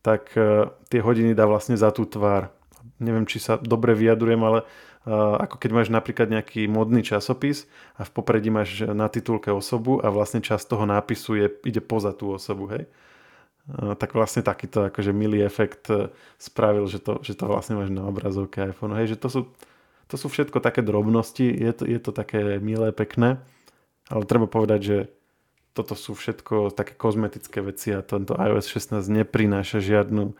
tak 0.05 0.37
e, 0.37 0.69
tie 0.93 1.01
hodiny 1.01 1.33
dá 1.33 1.49
vlastne 1.49 1.77
za 1.81 1.89
tú 1.89 2.05
tvár. 2.05 2.53
Neviem, 3.01 3.25
či 3.25 3.41
sa 3.41 3.57
dobre 3.57 3.97
vyjadrujem, 3.97 4.41
ale 4.43 4.59
ako 5.03 5.59
keď 5.59 5.71
máš 5.75 5.89
napríklad 5.91 6.31
nejaký 6.31 6.63
modný 6.71 7.03
časopis 7.03 7.67
a 7.99 8.07
v 8.07 8.11
popredí 8.15 8.47
máš 8.47 8.87
na 8.87 9.11
titulke 9.11 9.51
osobu 9.51 9.99
a 9.99 10.07
vlastne 10.07 10.39
časť 10.39 10.63
toho 10.63 10.87
nápisu 10.87 11.43
je, 11.43 11.47
ide 11.67 11.83
poza 11.83 12.15
tú 12.15 12.31
osobu, 12.31 12.71
hej? 12.71 12.87
Tak 13.71 14.11
vlastne 14.11 14.43
takýto 14.43 14.91
akože 14.91 15.15
milý 15.15 15.39
efekt 15.39 15.87
e, 15.87 16.11
spravil, 16.35 16.83
že 16.91 16.99
to, 16.99 17.23
že 17.23 17.39
to 17.39 17.47
vlastne 17.47 17.79
máš 17.79 17.95
na 17.95 18.03
obrazovke 18.03 18.59
iPhone. 18.59 18.91
Hej, 18.99 19.15
že 19.15 19.17
to 19.23 19.27
sú, 19.31 19.41
to 20.11 20.15
sú 20.19 20.27
všetko 20.27 20.59
také 20.59 20.83
drobnosti, 20.83 21.47
je 21.47 21.71
to, 21.71 21.83
je 21.87 21.99
to 21.99 22.11
také 22.11 22.59
milé, 22.59 22.91
pekné, 22.91 23.39
ale 24.11 24.23
treba 24.27 24.51
povedať, 24.51 24.79
že 24.83 24.97
toto 25.71 25.95
sú 25.95 26.13
všetko 26.13 26.75
také 26.75 26.93
kozmetické 26.93 27.63
veci 27.63 27.95
a 27.95 28.05
tento 28.05 28.35
iOS 28.35 28.67
16 28.67 28.99
neprináša 29.09 29.79
žiadnu 29.81 30.35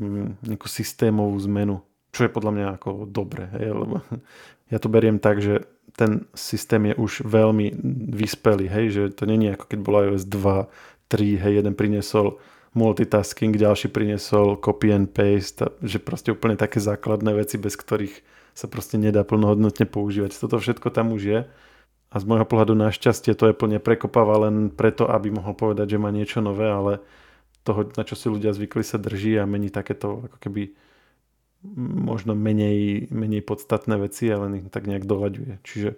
mm, 0.00 0.48
nejakú 0.48 0.66
systémovú 0.66 1.36
zmenu 1.44 1.84
čo 2.12 2.28
je 2.28 2.30
podľa 2.30 2.52
mňa 2.52 2.66
ako 2.76 2.90
dobre, 3.08 3.48
hej, 3.56 3.72
lebo 3.72 4.04
ja 4.72 4.78
to 4.78 4.92
beriem 4.92 5.18
tak, 5.18 5.40
že 5.40 5.64
ten 5.96 6.24
systém 6.32 6.92
je 6.92 6.94
už 6.96 7.24
veľmi 7.28 7.72
vyspelý, 8.12 8.68
hej, 8.68 8.86
že 8.92 9.02
to 9.12 9.24
není 9.28 9.52
ako 9.52 9.64
keď 9.68 9.78
bola 9.80 9.98
iOS 10.12 10.24
2, 10.28 10.68
3, 11.08 11.42
hej, 11.42 11.52
jeden 11.64 11.74
priniesol 11.76 12.40
multitasking, 12.72 13.52
ďalší 13.52 13.92
priniesol 13.92 14.56
copy 14.56 14.92
and 14.92 15.12
paste, 15.12 15.60
že 15.84 16.00
proste 16.00 16.32
úplne 16.32 16.56
také 16.56 16.80
základné 16.80 17.36
veci, 17.36 17.60
bez 17.60 17.76
ktorých 17.76 18.14
sa 18.52 18.68
proste 18.68 18.96
nedá 18.96 19.24
plnohodnotne 19.24 19.84
používať. 19.88 20.36
Toto 20.36 20.60
všetko 20.60 20.88
tam 20.92 21.12
už 21.12 21.22
je 21.22 21.40
a 22.12 22.16
z 22.20 22.24
môjho 22.28 22.44
pohľadu 22.44 22.76
našťastie 22.76 23.32
to 23.32 23.48
je 23.48 23.56
plne 23.56 23.80
prekopáva 23.80 24.48
len 24.48 24.68
preto, 24.68 25.08
aby 25.08 25.32
mohol 25.32 25.56
povedať, 25.56 25.96
že 25.96 26.02
má 26.02 26.12
niečo 26.12 26.44
nové, 26.44 26.68
ale 26.68 27.00
toho, 27.64 27.88
na 27.96 28.04
čo 28.04 28.18
si 28.18 28.28
ľudia 28.28 28.52
zvykli, 28.52 28.84
sa 28.84 29.00
drží 29.00 29.40
a 29.40 29.48
mení 29.48 29.72
takéto 29.72 30.28
ako 30.28 30.36
keby 30.36 30.76
možno 32.02 32.34
menej, 32.34 33.06
menej 33.08 33.40
podstatné 33.46 33.96
veci, 33.96 34.28
ale 34.28 34.60
ich 34.60 34.68
tak 34.68 34.90
nejak 34.90 35.06
doľaďuje. 35.06 35.62
Čiže 35.62 35.90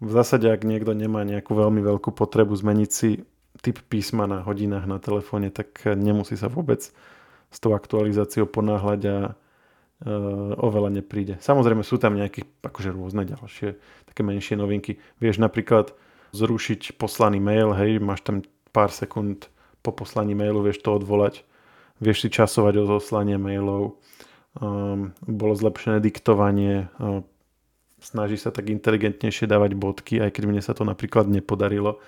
v 0.00 0.10
zásade, 0.12 0.46
ak 0.52 0.62
niekto 0.68 0.92
nemá 0.92 1.24
nejakú 1.24 1.56
veľmi 1.56 1.80
veľkú 1.80 2.12
potrebu 2.12 2.52
zmeniť 2.54 2.90
si 2.92 3.24
typ 3.58 3.82
písma 3.90 4.30
na 4.30 4.46
hodinách 4.46 4.86
na 4.86 5.02
telefóne, 5.02 5.50
tak 5.50 5.82
nemusí 5.84 6.38
sa 6.38 6.46
vôbec 6.46 6.86
s 7.50 7.58
tou 7.58 7.74
aktualizáciou 7.74 8.46
ponáhľať 8.46 9.00
a 9.10 9.18
e, 9.26 9.32
oveľa 10.54 11.02
nepríde. 11.02 11.42
Samozrejme 11.42 11.82
sú 11.82 11.98
tam 11.98 12.14
nejaké 12.14 12.46
akože 12.62 12.94
rôzne 12.94 13.26
ďalšie 13.26 13.74
také 14.06 14.22
menšie 14.22 14.54
novinky. 14.54 15.02
Vieš 15.18 15.42
napríklad 15.42 15.92
zrušiť 16.30 16.94
poslaný 16.94 17.42
mail, 17.42 17.74
hej, 17.74 17.98
máš 17.98 18.22
tam 18.22 18.46
pár 18.70 18.94
sekúnd 18.94 19.50
po 19.82 19.90
poslaní 19.90 20.38
mailu, 20.38 20.62
vieš 20.62 20.82
to 20.86 20.94
odvolať, 20.94 21.42
vieš 21.98 22.26
si 22.26 22.28
časovať 22.30 22.74
o 22.80 22.84
zoslanie 22.86 23.34
mailov, 23.34 23.98
um, 24.62 25.10
bolo 25.26 25.54
zlepšené 25.58 25.98
diktovanie, 25.98 26.86
um, 27.02 27.26
snaží 27.98 28.38
sa 28.38 28.54
tak 28.54 28.70
inteligentnejšie 28.70 29.50
dávať 29.50 29.74
bodky, 29.74 30.22
aj 30.22 30.30
keď 30.32 30.44
mne 30.46 30.62
sa 30.62 30.72
to 30.72 30.86
napríklad 30.86 31.26
nepodarilo, 31.26 31.98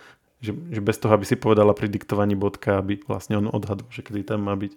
že, 0.42 0.52
že 0.52 0.80
bez 0.82 0.98
toho, 0.98 1.14
aby 1.14 1.22
si 1.22 1.38
povedala 1.38 1.70
pri 1.72 1.86
diktovaní 1.86 2.34
bodka, 2.34 2.82
aby 2.82 2.98
vlastne 3.06 3.38
on 3.38 3.46
odhadol, 3.46 3.86
že 3.94 4.02
kedy 4.02 4.26
tam 4.26 4.50
má 4.50 4.58
byť. 4.58 4.74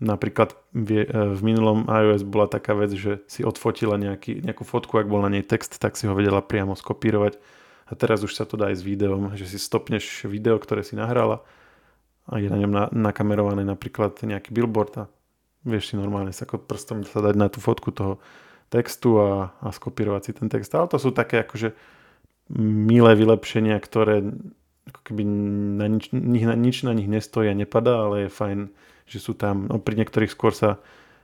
Napríklad 0.00 0.54
v, 0.72 1.04
v 1.10 1.40
minulom 1.44 1.84
iOS 1.90 2.22
bola 2.22 2.46
taká 2.46 2.72
vec, 2.78 2.94
že 2.94 3.20
si 3.26 3.42
odfotila 3.42 3.98
nejaký, 3.98 4.40
nejakú 4.40 4.62
fotku, 4.62 4.96
ak 4.96 5.10
bol 5.10 5.20
na 5.20 5.34
nej 5.34 5.44
text, 5.44 5.76
tak 5.82 5.98
si 5.98 6.06
ho 6.06 6.14
vedela 6.14 6.40
priamo 6.40 6.78
skopírovať. 6.78 7.36
A 7.84 7.92
teraz 7.98 8.24
už 8.24 8.32
sa 8.32 8.48
to 8.48 8.56
dá 8.56 8.72
aj 8.72 8.80
s 8.80 8.86
videom, 8.86 9.36
že 9.36 9.44
si 9.44 9.60
stopneš 9.60 10.24
video, 10.24 10.56
ktoré 10.56 10.80
si 10.80 10.96
nahrala 10.96 11.44
a 12.24 12.40
je 12.40 12.48
na 12.48 12.56
ňom 12.56 12.72
na, 12.72 12.84
nakamerované 12.88 13.68
napríklad 13.68 14.16
nejaký 14.24 14.56
billboard 14.56 14.92
a 14.96 15.04
vieš 15.68 15.92
si 15.92 15.94
normálne 16.00 16.32
sa 16.32 16.48
ako 16.48 16.64
prstom 16.64 17.04
sa 17.04 17.20
dať 17.20 17.34
na 17.36 17.52
tú 17.52 17.60
fotku 17.60 17.92
toho 17.92 18.16
textu 18.72 19.20
a, 19.20 19.52
a 19.60 19.68
skopírovať 19.68 20.22
si 20.24 20.32
ten 20.32 20.48
text. 20.48 20.72
Ale 20.72 20.88
to 20.88 20.96
sú 20.96 21.12
také 21.12 21.44
akože 21.44 21.76
milé 22.60 23.12
vylepšenia, 23.16 23.76
ktoré 23.80 24.24
ako 24.84 25.00
keby 25.00 25.22
na 25.80 25.86
nič, 25.88 26.12
na 26.12 26.54
nič 26.54 26.76
na 26.84 26.92
nich 26.92 27.08
nestojí 27.08 27.48
a 27.48 27.56
nepadá, 27.56 28.04
ale 28.04 28.28
je 28.28 28.36
fajn, 28.36 28.58
že 29.08 29.18
sú 29.20 29.32
tam. 29.32 29.68
No, 29.68 29.80
pri 29.80 30.00
niektorých 30.04 30.32
skôr 30.32 30.52
sa 30.52 30.80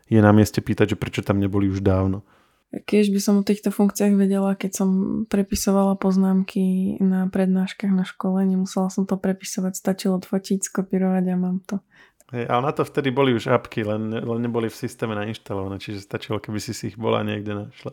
je 0.09 0.19
na 0.19 0.33
mieste 0.33 0.59
pýtať, 0.65 0.97
že 0.97 1.01
prečo 1.01 1.21
tam 1.21 1.39
neboli 1.39 1.69
už 1.69 1.85
dávno. 1.85 2.25
Keď 2.71 3.11
by 3.11 3.19
som 3.19 3.35
o 3.43 3.47
týchto 3.47 3.75
funkciách 3.75 4.15
vedela, 4.15 4.55
keď 4.55 4.73
som 4.79 4.91
prepisovala 5.27 5.99
poznámky 5.99 6.95
na 7.03 7.27
prednáškach 7.27 7.91
na 7.91 8.07
škole, 8.07 8.47
nemusela 8.47 8.87
som 8.95 9.11
to 9.11 9.19
prepisovať, 9.19 9.75
stačilo 9.75 10.23
odfotiť, 10.23 10.63
skopírovať 10.63 11.25
a 11.31 11.35
mám 11.35 11.59
to. 11.67 11.83
Hej, 12.31 12.47
ale 12.47 12.63
na 12.63 12.73
to 12.73 12.87
vtedy 12.87 13.11
boli 13.11 13.35
už 13.35 13.51
apky, 13.51 13.83
len, 13.83 14.15
len 14.15 14.39
neboli 14.39 14.71
v 14.71 14.79
systéme 14.79 15.19
nainštalované, 15.19 15.83
čiže 15.83 16.07
stačilo, 16.07 16.39
keby 16.39 16.63
si 16.63 16.71
si 16.71 16.95
ich 16.95 16.97
bola 16.97 17.27
niekde 17.27 17.67
našla. 17.67 17.91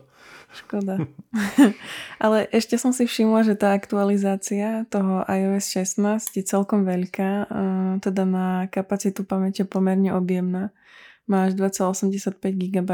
Škoda. 0.54 1.02
ale 2.24 2.46
ešte 2.54 2.78
som 2.78 2.94
si 2.94 3.10
všimla, 3.10 3.42
že 3.42 3.58
tá 3.58 3.74
aktualizácia 3.74 4.86
toho 4.94 5.26
iOS 5.26 5.74
16 5.98 6.38
je 6.38 6.46
celkom 6.46 6.86
veľká, 6.86 7.50
teda 7.98 8.22
na 8.22 8.70
kapacitu 8.70 9.26
pamäte 9.26 9.66
pomerne 9.66 10.14
objemná. 10.14 10.70
Máš 11.26 11.58
2,85 11.58 12.38
GB. 12.40 12.92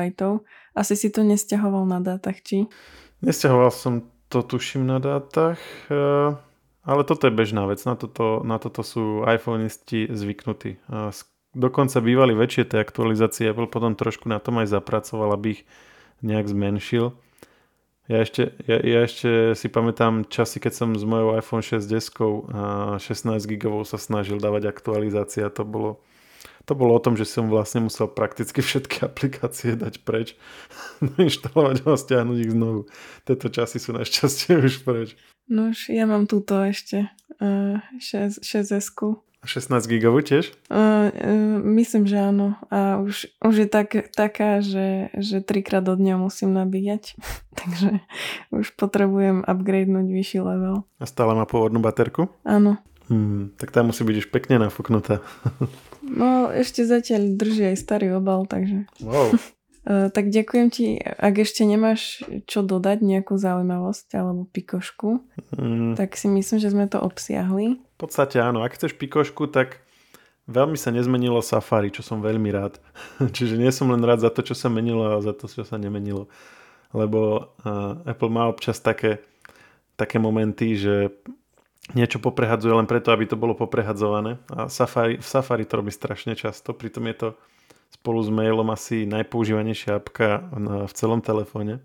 Asi 0.74 0.94
si 0.96 1.12
to 1.12 1.22
nesťahoval 1.22 1.84
na 1.86 2.00
dátach, 2.02 2.40
či? 2.40 2.66
Nesťahoval 3.22 3.70
som 3.70 4.08
to, 4.26 4.42
tuším, 4.42 4.88
na 4.88 4.98
dátach. 4.98 5.60
E, 5.86 5.94
ale 6.82 7.02
toto 7.06 7.30
je 7.30 7.36
bežná 7.36 7.70
vec, 7.70 7.78
na 7.86 7.94
toto, 7.94 8.42
na 8.42 8.58
toto 8.58 8.82
sú 8.82 9.22
iPhoneisti 9.22 10.10
zvyknutí. 10.10 10.82
Dokonca 11.54 12.02
bývali 12.02 12.34
väčšie 12.34 12.74
tie 12.74 12.78
aktualizácie, 12.82 13.50
Apple 13.50 13.70
potom 13.70 13.94
trošku 13.94 14.26
na 14.26 14.42
tom 14.42 14.58
aj 14.58 14.74
zapracoval, 14.74 15.38
aby 15.38 15.58
ich 15.58 15.62
nejak 16.20 16.50
zmenšil. 16.50 17.14
Ja 18.04 18.20
ešte, 18.20 18.52
ja, 18.68 18.76
ja 18.84 18.98
ešte 19.08 19.56
si 19.56 19.72
pamätám 19.72 20.28
časy, 20.28 20.60
keď 20.60 20.72
som 20.76 20.88
s 20.92 21.08
mojou 21.08 21.40
iPhone 21.40 21.64
6 21.64 21.88
deskou 21.88 22.44
a 22.52 22.62
16 23.00 23.40
GB 23.48 23.80
sa 23.88 23.96
snažil 23.96 24.36
dávať 24.36 24.68
aktualizácia. 24.68 25.48
To 25.56 25.64
bolo, 25.64 26.04
to 26.68 26.76
bolo 26.76 26.92
o 26.92 27.00
tom, 27.00 27.16
že 27.16 27.24
som 27.24 27.48
vlastne 27.48 27.88
musel 27.88 28.12
prakticky 28.12 28.60
všetky 28.60 29.08
aplikácie 29.08 29.72
dať 29.72 30.04
preč, 30.04 30.36
inštalovať 31.16 31.76
a 31.88 31.96
stiahnuť 31.96 32.38
ich 32.44 32.52
znovu. 32.52 32.80
Tieto 33.24 33.48
časy 33.48 33.80
sú 33.80 33.96
našťastie 33.96 34.52
už 34.60 34.84
preč. 34.84 35.16
No 35.48 35.72
už 35.72 35.88
ja 35.88 36.04
mám 36.04 36.28
túto 36.28 36.60
ešte 36.60 37.08
uh, 37.40 37.80
6, 38.00 38.44
6S. 38.44 38.92
16 39.44 39.84
gigovú 39.86 40.24
tiež? 40.24 40.52
Uh, 40.72 41.08
uh, 41.12 41.56
myslím, 41.62 42.08
že 42.08 42.16
áno. 42.20 42.56
A 42.72 42.98
už, 43.00 43.28
už 43.44 43.54
je 43.64 43.68
tak, 43.68 44.12
taká, 44.16 44.64
že, 44.64 45.12
že 45.14 45.44
trikrát 45.44 45.84
do 45.84 45.94
dňa 45.94 46.16
musím 46.16 46.56
nabíjať. 46.56 47.16
Takže 47.60 48.00
už 48.50 48.74
potrebujem 48.74 49.44
upgradenúť 49.44 50.08
vyšší 50.08 50.40
level. 50.40 50.88
A 50.98 51.04
stále 51.04 51.36
má 51.36 51.44
pôvodnú 51.44 51.78
baterku? 51.78 52.32
Áno. 52.42 52.80
Hmm, 53.12 53.52
tak 53.60 53.68
tá 53.68 53.84
musí 53.84 54.00
byť 54.00 54.16
už 54.24 54.28
pekne 54.32 54.64
nafúknutá. 54.64 55.20
no, 56.20 56.48
ešte 56.48 56.88
zatiaľ 56.88 57.36
drží 57.36 57.72
aj 57.72 57.76
starý 57.76 58.16
obal, 58.16 58.48
takže... 58.48 58.88
Wow. 59.04 59.36
Uh, 59.84 60.08
tak 60.08 60.32
ďakujem 60.32 60.66
ti, 60.72 60.96
ak 60.96 61.44
ešte 61.44 61.60
nemáš 61.68 62.24
čo 62.48 62.64
dodať, 62.64 63.04
nejakú 63.04 63.36
zaujímavosť 63.36 64.16
alebo 64.16 64.48
pikošku, 64.48 65.20
mm. 65.60 66.00
tak 66.00 66.16
si 66.16 66.24
myslím, 66.32 66.56
že 66.56 66.72
sme 66.72 66.88
to 66.88 67.04
obsiahli. 67.04 67.84
Podstate 68.04 68.36
áno, 68.36 68.60
ak 68.60 68.76
chceš 68.76 69.00
pikošku, 69.00 69.48
tak 69.48 69.80
veľmi 70.44 70.76
sa 70.76 70.92
nezmenilo 70.92 71.40
Safari, 71.40 71.88
čo 71.88 72.04
som 72.04 72.20
veľmi 72.20 72.52
rád. 72.52 72.76
Čiže 73.36 73.56
nie 73.56 73.72
som 73.72 73.88
len 73.88 74.04
rád 74.04 74.20
za 74.20 74.28
to, 74.28 74.44
čo 74.44 74.52
sa 74.52 74.68
menilo 74.68 75.08
a 75.08 75.24
za 75.24 75.32
to, 75.32 75.48
čo 75.48 75.64
sa 75.64 75.80
nemenilo. 75.80 76.28
Lebo 76.92 77.48
uh, 77.64 77.96
Apple 78.04 78.28
má 78.28 78.44
občas 78.44 78.76
také, 78.76 79.24
také 79.96 80.20
momenty, 80.20 80.76
že 80.76 81.16
niečo 81.96 82.20
poprehadzuje 82.20 82.76
len 82.76 82.84
preto, 82.84 83.08
aby 83.08 83.24
to 83.24 83.40
bolo 83.40 83.56
poprehadzované. 83.56 84.36
A 84.52 84.68
Safari, 84.68 85.16
v 85.16 85.24
Safari 85.24 85.64
to 85.64 85.80
robí 85.80 85.88
strašne 85.88 86.36
často, 86.36 86.76
pritom 86.76 87.08
je 87.08 87.16
to 87.16 87.28
spolu 87.88 88.20
s 88.20 88.28
mailom 88.28 88.68
asi 88.68 89.08
najpoužívanejšia 89.08 89.96
apka 89.96 90.44
v 90.84 90.92
celom 90.92 91.24
telefóne. 91.24 91.80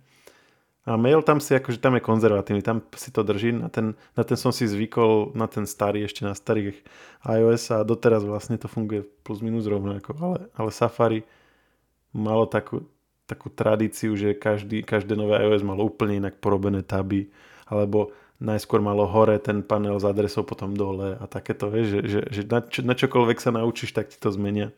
A 0.89 0.98
mail 0.98 1.22
tam 1.22 1.38
si 1.38 1.53
akože 1.53 1.77
tam 1.77 1.93
je 1.93 2.01
konzervatívny, 2.01 2.65
tam 2.65 2.81
si 2.98 3.13
to 3.13 3.22
drží, 3.22 3.53
na 3.53 3.69
ten, 3.69 3.93
na 4.17 4.25
ten 4.25 4.34
som 4.34 4.50
si 4.50 4.65
zvykol, 4.65 5.38
na 5.38 5.46
ten 5.46 5.69
starý, 5.69 6.01
ešte 6.01 6.25
na 6.25 6.34
starých 6.34 6.81
iOS 7.22 7.77
a 7.77 7.86
doteraz 7.86 8.25
vlastne 8.25 8.58
to 8.58 8.65
funguje 8.65 9.05
plus 9.22 9.46
minus 9.46 9.69
rovnako, 9.69 10.17
ale, 10.17 10.50
ale 10.58 10.69
Safari 10.74 11.22
malo 12.10 12.50
takú, 12.50 12.89
takú 13.29 13.53
tradíciu, 13.53 14.17
že 14.17 14.34
každý, 14.34 14.81
každé 14.81 15.13
nové 15.13 15.38
iOS 15.38 15.62
malo 15.62 15.86
úplne 15.86 16.17
inak 16.17 16.41
porobené 16.41 16.81
taby, 16.81 17.29
alebo 17.69 18.10
najskôr 18.41 18.81
malo 18.81 19.05
hore 19.05 19.38
ten 19.38 19.62
panel 19.62 20.01
s 20.01 20.05
adresou, 20.10 20.41
potom 20.41 20.74
dole 20.74 21.22
a 21.22 21.25
takéto, 21.29 21.69
vieš, 21.69 21.86
že, 21.86 22.00
že, 22.01 22.19
že 22.34 22.41
na, 22.50 22.65
čo, 22.65 22.81
na 22.81 22.98
čokoľvek 22.98 23.38
sa 23.38 23.53
naučíš, 23.53 23.93
tak 23.93 24.10
ti 24.10 24.17
to 24.17 24.34
zmenia. 24.34 24.74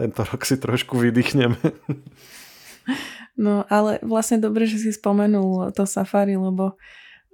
Tento 0.00 0.24
rok 0.24 0.48
si 0.48 0.56
trošku 0.56 0.96
vydýchneme. 0.96 1.60
No 3.36 3.68
ale 3.68 4.00
vlastne 4.00 4.40
dobre, 4.40 4.64
že 4.64 4.80
si 4.80 4.90
spomenul 4.96 5.68
to 5.76 5.84
Safari, 5.84 6.40
lebo 6.40 6.80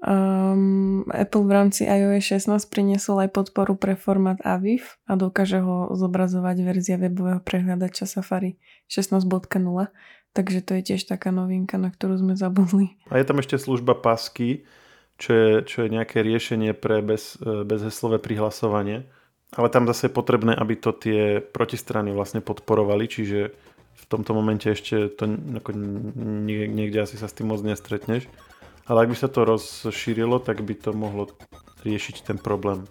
um, 0.03 1.07
Apple 1.15 1.47
v 1.47 1.53
rámci 1.55 1.83
iOS 1.87 2.51
16 2.51 2.67
priniesol 2.67 3.23
aj 3.23 3.31
podporu 3.31 3.79
pre 3.79 3.95
formát 3.95 4.39
AVIF 4.43 4.99
a 5.07 5.15
dokáže 5.15 5.63
ho 5.63 5.95
zobrazovať 5.95 6.57
verzia 6.67 6.97
webového 6.99 7.39
prehľadača 7.39 8.11
Safari 8.11 8.59
16.0. 8.91 9.31
Takže 10.33 10.59
to 10.65 10.73
je 10.81 10.83
tiež 10.83 11.07
taká 11.07 11.29
novinka, 11.29 11.77
na 11.77 11.93
ktorú 11.93 12.19
sme 12.19 12.35
zabudli. 12.35 12.97
A 13.13 13.21
je 13.21 13.29
tam 13.29 13.39
ešte 13.39 13.61
služba 13.61 13.95
pasky, 13.95 14.65
čo 15.21 15.31
je, 15.31 15.53
čo 15.69 15.85
je 15.85 15.89
nejaké 15.93 16.25
riešenie 16.25 16.73
pre 16.73 17.05
bez, 17.05 17.37
e, 17.39 17.63
bezheslové 17.69 18.17
prihlasovanie. 18.17 19.07
Ale 19.53 19.69
tam 19.69 19.85
zase 19.85 20.09
je 20.09 20.17
potrebné, 20.17 20.57
aby 20.57 20.81
to 20.81 20.97
tie 20.97 21.45
protistrany 21.45 22.17
vlastne 22.17 22.41
podporovali, 22.41 23.05
čiže 23.05 23.53
v 24.03 24.05
tomto 24.11 24.35
momente 24.35 24.67
ešte 24.67 25.07
to 25.15 25.31
ako 25.63 25.71
niekde 26.45 26.99
asi 26.99 27.15
sa 27.15 27.31
s 27.31 27.37
tým 27.39 27.55
moc 27.55 27.63
nestretneš. 27.63 28.27
Ale 28.91 29.07
ak 29.07 29.15
by 29.15 29.17
sa 29.17 29.31
to 29.31 29.47
rozšírilo, 29.47 30.43
tak 30.43 30.67
by 30.67 30.75
to 30.75 30.91
mohlo 30.91 31.31
riešiť 31.87 32.27
ten 32.27 32.35
problém. 32.35 32.83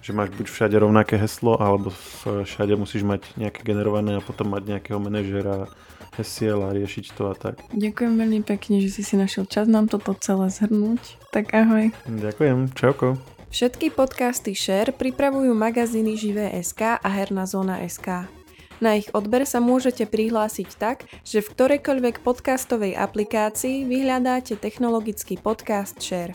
Že 0.00 0.16
máš 0.16 0.32
buď 0.32 0.48
všade 0.48 0.76
rovnaké 0.80 1.20
heslo, 1.20 1.60
alebo 1.60 1.92
všade 2.24 2.72
musíš 2.72 3.04
mať 3.04 3.28
nejaké 3.36 3.60
generované 3.60 4.16
a 4.16 4.24
potom 4.24 4.48
mať 4.48 4.64
nejakého 4.64 4.96
manažera 4.96 5.68
hesiel 6.16 6.64
a 6.64 6.72
riešiť 6.72 7.04
to 7.12 7.28
a 7.28 7.34
tak. 7.36 7.60
Ďakujem 7.76 8.16
veľmi 8.16 8.40
pekne, 8.48 8.80
že 8.80 8.88
si 8.88 9.04
si 9.04 9.20
našiel 9.20 9.44
čas 9.44 9.68
nám 9.68 9.92
toto 9.92 10.16
celé 10.16 10.48
zhrnúť. 10.48 11.20
Tak 11.36 11.52
ahoj. 11.52 11.92
Ďakujem, 12.08 12.72
čauko. 12.72 13.20
Všetky 13.52 13.92
podcasty 13.92 14.56
Share 14.56 14.94
pripravujú 14.96 15.52
magazíny 15.52 16.16
Živé.sk 16.16 16.96
a 16.96 17.08
Herná 17.12 17.44
zóna 17.44 17.82
SK. 17.84 18.39
Na 18.80 18.96
ich 18.96 19.12
odber 19.12 19.44
sa 19.44 19.60
môžete 19.60 20.08
prihlásiť 20.08 20.80
tak, 20.80 21.04
že 21.20 21.44
v 21.44 21.52
ktorejkoľvek 21.52 22.24
podcastovej 22.24 22.96
aplikácii 22.96 23.84
vyhľadáte 23.84 24.56
technologický 24.56 25.36
podcast 25.36 26.00
Share. 26.00 26.32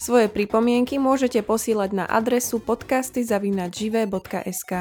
Svoje 0.00 0.32
pripomienky 0.32 0.96
môžete 0.96 1.44
posílať 1.44 1.92
na 1.92 2.08
adresu 2.08 2.64
podcasty.žive.sk. 2.64 4.72